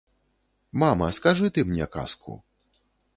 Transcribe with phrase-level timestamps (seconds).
[0.83, 2.39] Мама, скажы ты мне казку.